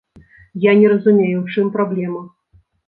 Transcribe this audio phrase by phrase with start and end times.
[0.63, 2.29] Я не разумею, у чым праблема?